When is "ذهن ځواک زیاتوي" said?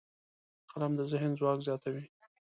1.11-2.03